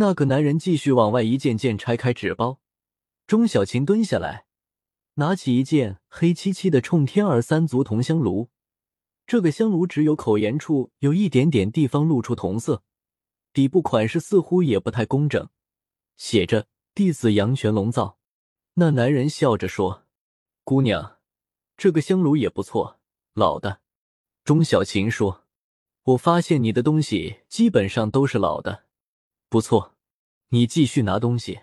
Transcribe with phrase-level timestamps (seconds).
[0.00, 2.60] 那个男人继续往外一件件拆开纸包。
[3.26, 4.46] 钟小琴蹲下来，
[5.14, 8.48] 拿起一件黑漆漆的冲天耳三足铜香炉。
[9.26, 12.84] 这个香炉只有口沿处有一点点地方露出铜色，
[13.52, 15.48] 底部款式似乎也不太工整，
[16.16, 18.18] 写着“弟子阳泉龙造”。
[18.74, 20.04] 那男人笑着说
[20.62, 21.18] ：“姑娘，
[21.76, 23.00] 这个香炉也不错，
[23.34, 23.80] 老的。”
[24.44, 25.44] 钟小琴说
[26.14, 28.84] ：“我发现你的东西基本上都是老的，
[29.48, 29.94] 不错，
[30.48, 31.60] 你继续拿东西。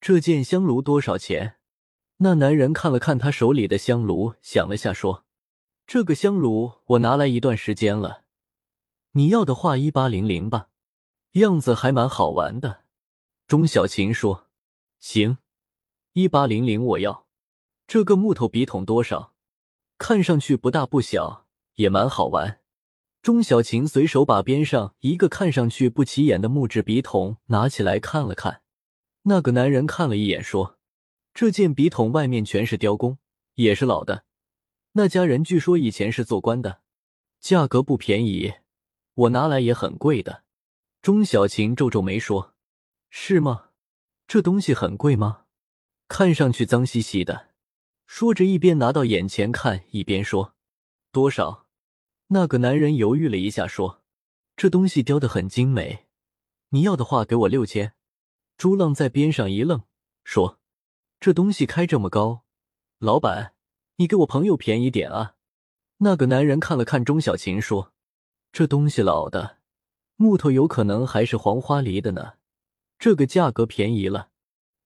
[0.00, 1.56] 这件香炉多少钱？”
[2.18, 5.24] 那男人看了看他手里的香炉，想了下说。
[5.86, 8.24] 这个香炉我拿来一段时间了，
[9.12, 10.68] 你要的话一八零零吧，
[11.32, 12.84] 样子还蛮好玩的。
[13.46, 14.48] 钟小琴说
[14.98, 15.38] ：“行，
[16.12, 17.26] 一八零零我要。
[17.86, 19.34] 这个木头笔筒多少？
[19.98, 22.60] 看上去不大不小，也蛮好玩。”
[23.26, 28.62] 钟小琴随手把边上一个看上去不起眼的木质笔筒拿起来看了看。
[29.22, 30.78] 那个男人看了一眼说
[31.34, 33.18] ：“这件笔筒外面全是雕工，
[33.54, 34.22] 也是老的。”
[34.94, 36.82] 那家人据说以前是做官的，
[37.40, 38.52] 价格不便宜，
[39.14, 40.44] 我拿来也很贵的。
[41.02, 42.54] 钟小琴皱皱眉说
[43.10, 43.70] ：“是吗？
[44.28, 45.46] 这东西很贵吗？
[46.06, 47.48] 看上去脏兮兮的。”
[48.06, 50.54] 说着一边拿到眼前看，一边说
[51.10, 51.65] ：“多少？”
[52.28, 54.02] 那个男人犹豫了一下说
[54.56, 56.06] ：“这东西雕的很精美，
[56.70, 57.94] 你要的话给我六千。”
[58.56, 59.82] 朱浪在边上一愣，
[60.24, 60.58] 说
[61.20, 62.44] ：“这东西开这么高，
[62.98, 63.52] 老板。”
[63.98, 65.36] 你给我朋友便宜点啊！
[66.00, 67.94] 那个男人看了看钟小琴，说
[68.52, 69.56] ：“这东西老的，
[70.16, 72.34] 木头有可能还是黄花梨的呢。
[72.98, 74.28] 这个价格便宜了，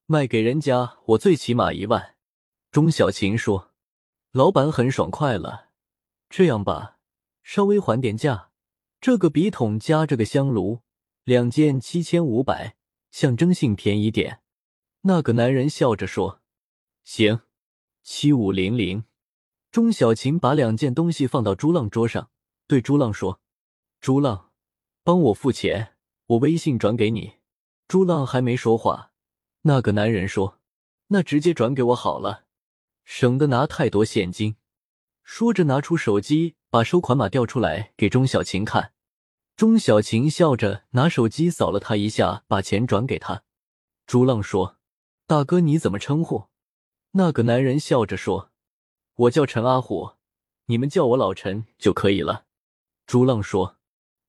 [0.07, 2.15] 卖给人家我最起码一万。”
[2.71, 3.73] 钟小琴说
[4.31, 5.71] ：“老板很爽快了，
[6.29, 6.99] 这样吧，
[7.53, 8.53] 稍微还点价。
[9.01, 10.83] 这个笔筒加这个香炉，
[11.25, 12.77] 两件七千五百，
[13.11, 14.41] 象征性便宜点。”
[15.03, 16.43] 那个男人笑着说
[17.03, 17.41] ：“行。”
[18.05, 19.03] 七五零零，
[19.73, 22.31] 钟小琴把两件东西放到朱浪桌上，
[22.69, 23.41] 对朱浪说
[24.01, 24.53] ：“朱浪，
[25.03, 27.39] 帮我付钱，我微信转给你。”
[27.89, 29.11] 朱浪还没说话，
[29.63, 30.61] 那个男人说
[31.09, 32.45] ：“那直接转给我好了，
[33.05, 34.55] 省得拿太多现金。”
[35.25, 38.93] 说着拿出手机，把收款码调出来给钟小琴看。
[39.57, 43.43] 钟小琴笑着拿手机扫了他一下，把钱转给他。
[44.07, 44.79] 朱浪说
[45.27, 46.47] ：“大哥，你怎么称呼？”
[47.13, 48.51] 那个男人笑着说
[49.17, 50.13] ：“我叫陈阿虎，
[50.67, 52.47] 你们叫我老陈就可以了。”
[53.07, 53.77] 朱浪说：“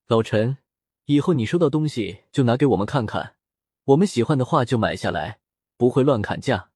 [0.07, 0.57] 老陈，
[1.05, 3.35] 以后你收到东西就拿给我们看看，
[3.85, 5.39] 我们喜欢的话就买下来，
[5.77, 6.71] 不会乱砍价。”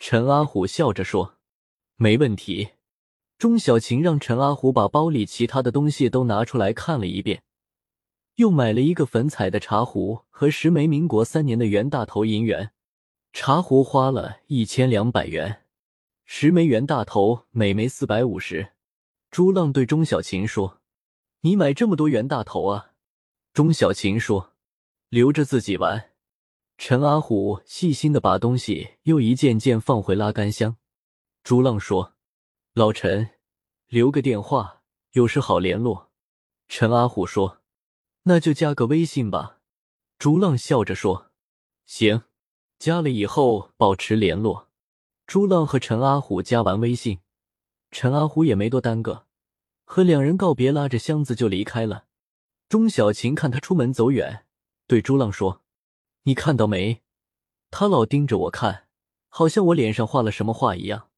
[0.00, 1.36] 陈阿虎笑着说
[1.96, 2.70] ：“没问题。”
[3.42, 7.42] 钟小琴让陈阿虎把包里其他的东西都拿出来看了一遍，
[8.36, 12.70] 又买了一个粉彩的茶壶和十枚民国三年的袁大头银元。
[13.32, 15.64] 茶壶花了一千两百元，
[16.24, 18.74] 十枚元大头，每枚四百五十。
[19.28, 20.78] 朱浪对钟小琴说
[21.42, 22.92] ：“你买这么多元大头啊？”
[23.52, 24.52] 钟小琴说
[25.10, 26.10] ：“留着自己玩。”
[26.78, 30.76] 陈阿虎细心的把东西又一件件放回拉杆箱。
[31.42, 32.14] 朱浪说
[32.74, 33.28] ：“老陈，
[33.88, 36.10] 留个电话，有事好联络。”
[36.68, 37.58] 陈阿虎说
[38.24, 39.58] ：“那就加个微信吧。”
[40.18, 41.30] 朱浪笑着说
[41.84, 42.22] ：“行。”
[42.80, 44.70] 加了以后保持联络。
[45.26, 47.20] 朱浪和陈阿虎加完微信，
[47.90, 49.26] 陈阿虎也没多耽搁，
[49.84, 52.06] 和两人告别，拉着箱子就离开了。
[52.70, 54.46] 钟小琴看他出门走远，
[54.86, 55.62] 对朱浪说
[56.24, 57.02] ：“你看到没？
[57.70, 58.88] 他老盯着我看，
[59.28, 61.10] 好像我脸上画了什么画一样。”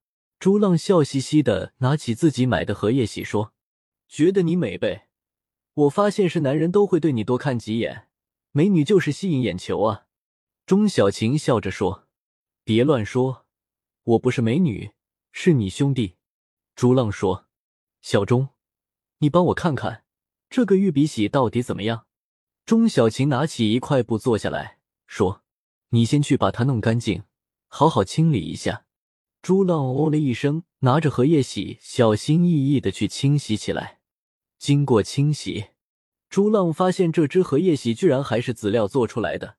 [0.45, 3.55] 朱浪笑嘻嘻的拿起自己买的荷叶洗说
[4.07, 5.09] ：“觉得你美呗？
[5.73, 8.09] 我发现是男人都会对你多看几眼，
[8.53, 10.05] 美女就是吸引眼球啊。”
[10.67, 12.09] 钟小琴笑着说
[12.63, 13.47] ：“别乱说，
[14.03, 14.91] 我不是美女，
[15.33, 16.17] 是你兄弟。”
[16.77, 17.47] 朱浪说
[18.03, 18.51] ：“小钟，
[19.21, 20.05] 你帮我看看
[20.51, 22.05] 这个玉笔洗到底怎么样？”
[22.67, 25.43] 钟小琴拿起一块布坐下来说
[25.89, 27.23] ：“你先去把它弄干净，
[27.69, 28.84] 好好清理一下。”
[29.45, 34.01] 朱浪哦了一声，拿着荷叶洗，小心翼翼的去清洗起来。
[34.59, 35.67] 经过清洗，
[36.31, 39.59] 朱浪发现这只荷叶洗居然还是籽料做出来的。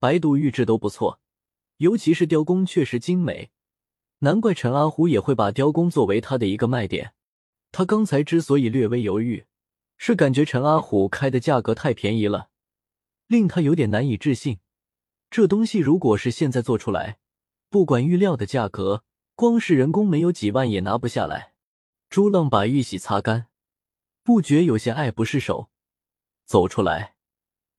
[0.00, 1.20] 白度玉质都不错，
[1.76, 3.52] 尤其是雕工确实精美，
[4.18, 7.12] 难怪陈阿虎也会把雕工作为他的一个卖点。
[7.70, 9.44] 他刚才之所以略微犹豫，
[9.96, 12.48] 是感觉陈阿虎开的价格太便宜了，
[13.28, 14.58] 令他有点难以置信。
[15.30, 17.18] 这东西如果是现在做出来，
[17.68, 19.04] 不管玉料的价格，
[19.40, 21.54] 光是人工没有几万也拿不下来。
[22.10, 23.46] 朱浪把玉玺擦干，
[24.22, 25.70] 不觉有些爱不释手，
[26.44, 27.14] 走出来。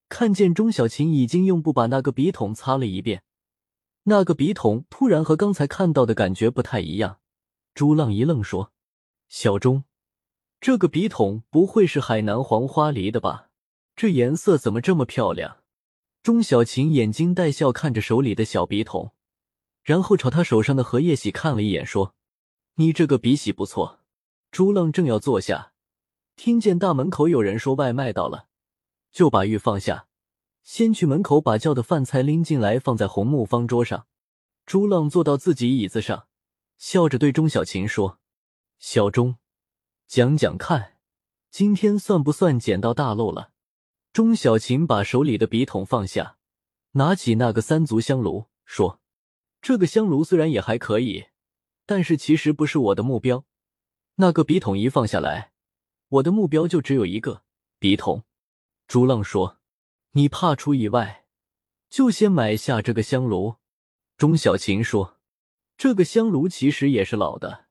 [0.10, 3.22] 看见钟小琴已经用布把那个笔筒擦了一遍，
[4.06, 7.20] 那个笔筒突然和刚才看到的感觉不太一样。
[7.76, 8.74] 朱浪一愣，说
[9.30, 9.84] ：“小钟，
[10.60, 13.50] 这个笔筒不会是海南黄花梨的吧？
[13.96, 15.58] 这颜色怎么这么漂亮？”
[16.24, 19.14] 钟小琴眼睛带笑看着手里的小笔筒，
[19.84, 22.16] 然后朝他手上的荷叶洗看了一眼，说
[22.76, 24.00] ：“你这个笔洗不错。”
[24.52, 25.74] 朱浪正要坐下，
[26.36, 28.48] 听见大门口有人说外卖到了，
[29.12, 30.08] 就把玉放下，
[30.62, 34.08] 先去门口把叫的饭菜拎进来，放在红木方桌上。
[34.66, 36.28] 朱浪坐到自己椅子上，
[36.78, 38.20] 笑着对钟小琴说
[38.78, 39.38] ：“小钟，
[40.08, 40.98] 讲讲看，
[41.50, 43.52] 今天算不算捡到大漏了？”
[44.14, 46.38] 钟小琴把手里的笔筒放下，
[46.92, 49.00] 拿起那个三足香炉，说
[49.62, 51.26] ：“这个香炉虽然也还可以，
[51.86, 53.46] 但是其实不是我的目标。
[54.16, 55.52] 那个笔筒一放下来，
[56.10, 57.44] 我的目标就只有一个
[57.78, 58.24] 笔筒。”
[58.88, 59.60] 朱浪说
[60.14, 61.26] ：“你怕出意外，
[61.90, 63.56] 就先买下这个香炉。”
[64.18, 65.20] 钟小琴说
[65.78, 67.66] ：“这个香炉其实也是老的，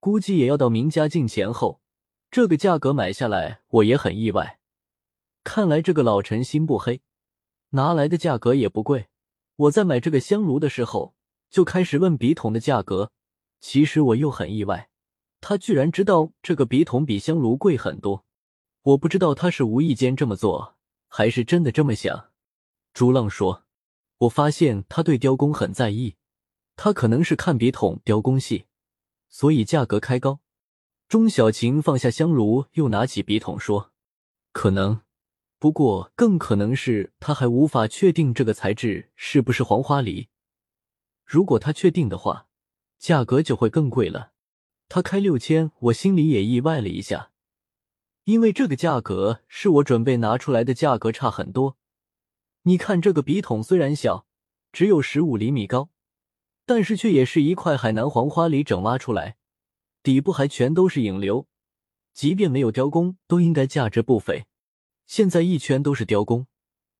[0.00, 1.80] 估计也要到明嘉靖前后。
[2.30, 4.58] 这个价格买下来，我也很意外。”
[5.44, 7.02] 看来这个老陈心不黑，
[7.70, 9.08] 拿来的价格也不贵。
[9.56, 11.14] 我在买这个香炉的时候
[11.52, 13.10] 就开始问笔筒的价格，
[13.60, 14.88] 其实我又很意外，
[15.42, 18.24] 他居然知道这个笔筒比香炉贵很多。
[18.84, 20.76] 我不知道他是无意间这么做，
[21.08, 22.30] 还是真的这么想。
[22.94, 23.64] 朱浪说
[24.20, 26.16] ：“我发现他对雕工很在意，
[26.74, 28.64] 他可能是看笔筒雕工细，
[29.28, 30.40] 所以价格开高。”
[31.06, 33.92] 钟小晴放下香炉，又拿起笔筒说
[34.52, 35.02] ：“可能。”
[35.60, 40.28] 不过，更可能是他还无法确定这个材质是不是黄花梨。
[41.32, 42.46] 如果他确定的话，
[42.98, 44.32] 价格就会更贵了。
[44.90, 47.30] 他开六千，我心里也意外了一下，
[48.24, 51.78] 因为这个价格是我准备拿出来的价格差很多。
[52.64, 54.26] 你看，这个笔筒虽然小，
[54.72, 55.88] 只有十五厘米高，
[56.66, 59.38] 但是却也是一块海南黄花梨整挖出来，
[60.02, 61.48] 底部还全都是影流，
[62.12, 64.44] 即便没有雕工，都应该价值不菲。
[65.06, 66.46] 现在一圈都是雕工，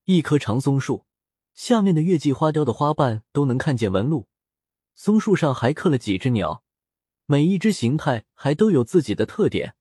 [0.06, 1.05] 一棵长松树
[1.54, 4.26] 下面的月季花雕的花瓣都能看见纹路，
[4.94, 6.64] 松树上还刻了几只鸟，
[7.26, 9.75] 每一只形态还都有自己的特点。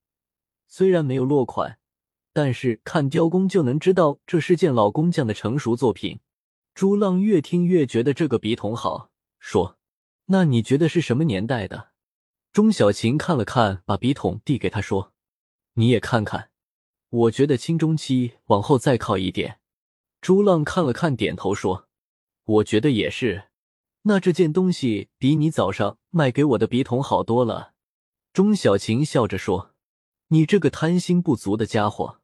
[0.67, 1.79] 虽然没有落款，
[2.33, 6.19] 但是看雕工就能知道这是件老工匠的成熟作品。
[6.73, 9.09] 朱浪越听越觉得这个笔筒好，
[9.39, 9.77] 说
[10.27, 11.91] ：“那你觉得是什么年代的？”
[12.53, 15.13] 钟小琴看了看，把笔筒递给他说
[15.75, 16.49] ：“你也看看。”
[17.09, 19.60] 我觉得清中期往后再靠一点。
[20.21, 21.87] 朱浪看了看，点头说
[22.45, 23.45] ：“我觉得也是。
[24.03, 27.73] 那这件东西比你早上卖给我的笔筒好多了。”
[28.31, 29.71] 钟小晴笑着说
[30.29, 32.19] ：“你这个贪心不足的家伙。”